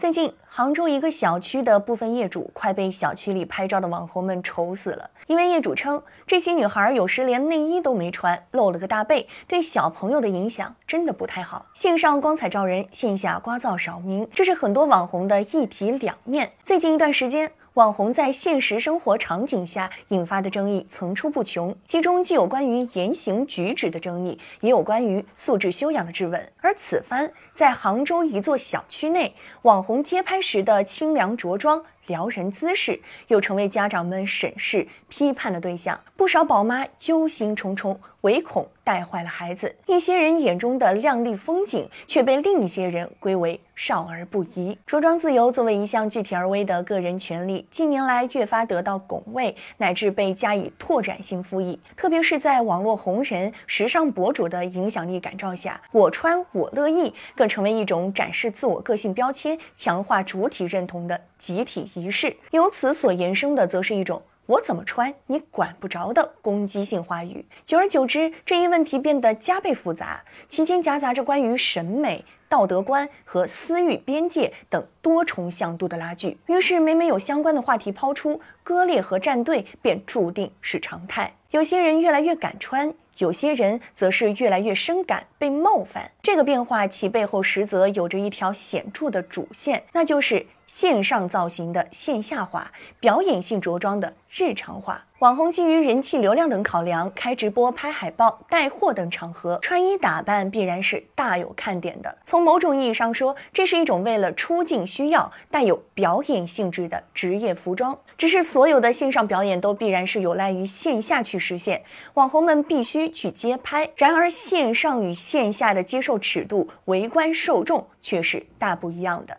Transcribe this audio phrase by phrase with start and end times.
[0.00, 5.10] 最近，杭州一个小区的部分业主快被小区里拍照的网红们愁死了。
[5.26, 11.66] 因为业主称，这些女孩有时连内衣都没穿，露了个大背，对小朋友的影响真的不太好。
[11.74, 16.52] 线上光彩照人，线下聒噪扰民，这是很多网红的一体两面。
[16.64, 17.52] 最近一段时间。
[17.74, 26.52] 网红在现实生活场景下引发的争议层出不穷，其中既有关于言行举止的争议，也有关于素质修养的质问。
[26.60, 31.84] 而此番在杭州一座小区内，网红街拍时的清凉着装。
[32.06, 39.74] 撩人姿势又成为家长们审视批判的对象，不少宝妈忧心忡忡，唯恐带坏了孩子。
[39.86, 44.76] 一些人眼中的靓丽风景，却被另一些人归为少儿不宜。
[44.86, 51.78] 着装自由作为一项具体而微的个人权利，近年来越发得到拱卫，乃至被加以拓展性赋予。
[51.96, 61.89] 特别是在网络红人、时尚博主的影响力感召下，“我穿我乐意”更成为一种展示自我个性标签、强化主体认同的集体。
[61.94, 67.44] 仪式，由此所延伸的，则是一种“我怎么穿你管不着”的攻击性话语。
[67.64, 76.38] 久而久之，这一问题变得加倍复杂，其间夹杂着关于审美、道德观和私欲边界等多重向度的拉锯。
[76.46, 81.34] 于是，每每有相关的话题抛出，割裂和站队便注定是常态。
[81.50, 82.94] 有些人越来越敢穿。
[83.20, 95.06] 有些人则是越来越深感被冒犯，这个变化其背后实则有着一条显著的主线，那就是线上造型的线下化，表演性着装的日常化。
[95.18, 102.16] 网红基于人气、流量等考量，开直播、拍海报、带货等场合，穿衣打扮必然是大有看点的。
[102.24, 107.98] 从某种意义上说，这是一种为了出镜需要、带有表演性质的职业服装。
[108.16, 111.82] 只是所有的线上表演都必然是有赖于线下去实现，
[112.14, 113.90] 网红们必须去街拍。
[113.96, 119.36] 然而，线上与线下的接受尺度、围观受众却是大不一样的。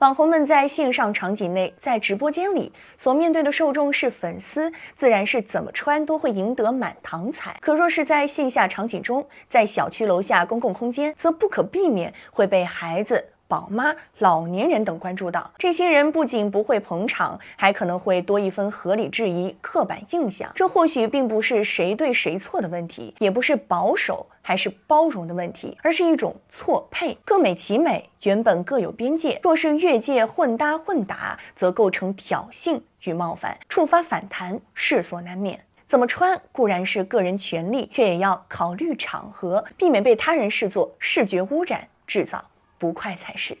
[0.00, 7.56] 网红们在线上场景内，在直播间里所面对的受众是粉丝，自然是怎么穿都会赢得满堂彩。
[7.60, 13.24] 可若是在线下场景中，在小区楼下公共空间，则不可避免会被孩子。
[13.54, 20.50] 宝妈、老年人等关注到，这些人不仅不会捧场，还可能会多一分合理质疑、刻板印象。
[20.56, 27.16] 这或许并不是谁对谁错的问题，也不是保守还是包容的问题，而是一种错配。
[27.24, 29.38] 各美其美，原本各有边界。
[29.44, 35.60] 若是越界混搭混打，则构成挑衅与冒犯，触发反弹，势所难免。
[35.86, 42.44] 怎么穿固然是个人权利，却也要考虑场合，避免被他人视作视觉污染，制造。
[42.78, 43.56] 不快才是。